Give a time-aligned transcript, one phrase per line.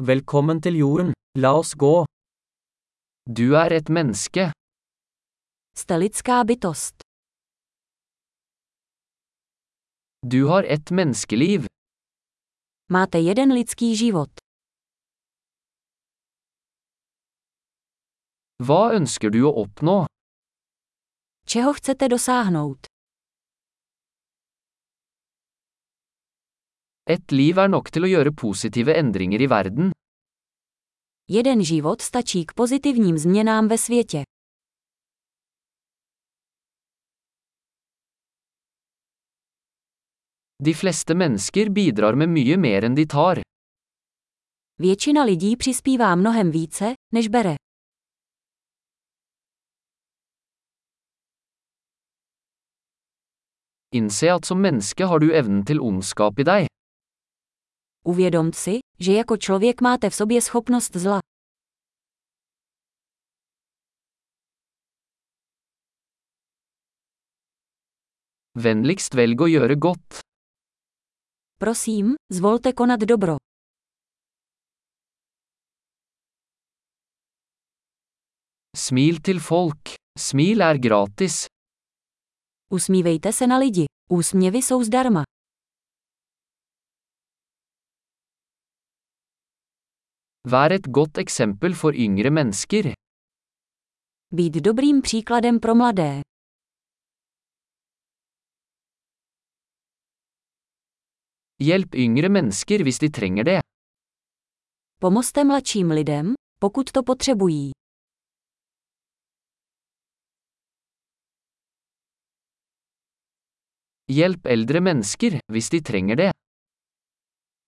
[0.00, 2.06] Velkommen til jorden, la oss gå.
[3.38, 4.46] Du er et menneske.
[5.76, 7.04] Jste lidská bytost.
[10.24, 11.66] Du har et menneskeliv.
[12.88, 14.32] Máte jeden lidský život.
[18.64, 20.06] Hva ønsker du å oppnå?
[21.46, 22.89] Čeho chcete dosáhnout?
[27.10, 29.88] Et liv er nok til å gjøre positive endringer i verden.
[31.26, 34.22] Jeden život stačí k pozitivním změnám ve světě.
[40.62, 43.40] De fleste mennesker bidrar med mye mer enn de tar.
[44.78, 47.54] Většina lidí přispívá mnohem více, než bere.
[53.94, 56.79] Innse at som menneske har du evnen til ondskap i deg.
[58.04, 61.20] Uvědomt si, že jako člověk máte v sobě schopnost zla.
[68.54, 70.20] Vennligst velg å gjøre godt.
[71.60, 73.36] Prosím, zvolte konat dobro.
[78.76, 79.94] Smil til folk.
[80.18, 81.46] Smil er gratis.
[82.72, 83.84] Usmívejte se na lidi.
[84.10, 85.22] Úsměvy jsou zdarma.
[90.48, 92.94] Vær et godt eksempel for yngre mennesker.
[94.32, 96.22] Být dobrým příkladem pro mladé.
[101.60, 103.60] Hjelp yngre mennesker hvis de trenger det.
[105.00, 107.70] Pomozte mladším lidem, pokud to potřebují.
[114.08, 116.30] Hjelp eldre mennesker hvis de trenger det.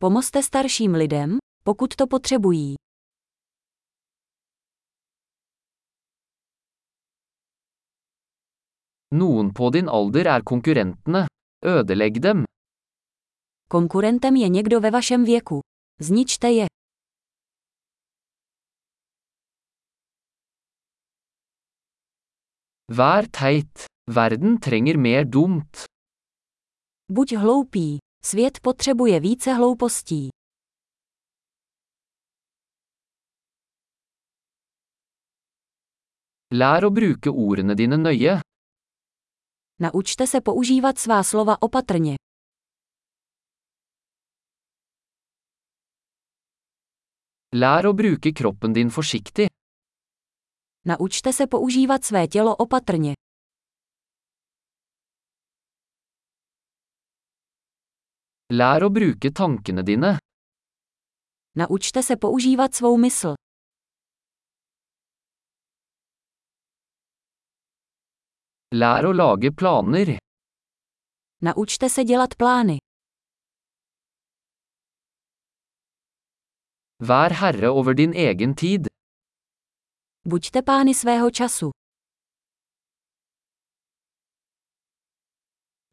[0.00, 2.74] Pomozte starším lidem, pokud to potřebují.
[9.14, 11.26] Noen på din alder er konkurrentene.
[11.64, 12.44] Ødelegg dem.
[13.70, 15.60] Konkurentem je někdo ve vašem věku.
[16.00, 16.66] Zničte je.
[22.90, 23.84] Vær teit.
[24.10, 25.84] Verden trenger mer dumt.
[27.12, 27.98] Buď hloupý.
[28.24, 30.37] Svět potřebuje více hloupostí.
[36.48, 38.40] Lær å bruke ordene dine nøye.
[39.84, 42.16] Naučte se používat svá slova opatrně.
[47.52, 49.48] Lær å bruke kroppen din forsiktig.
[50.84, 53.12] Naučte se používat své tělo opatrně.
[58.52, 60.16] Lær å bruke tankene dine.
[61.54, 63.47] Naučte se používat svou mysl.
[68.76, 70.18] Lær å lage planer.
[71.40, 72.78] Naučte se dělat plány.
[77.00, 78.86] Vær herre over din egen tid.
[80.24, 81.70] Buďte pány svého času.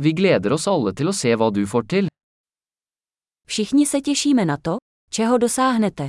[0.04, 2.08] Vi gleder oss alle til å se hva du får til.
[3.48, 4.78] Všichni se těšíme na to,
[5.10, 6.08] čeho dosáhnete.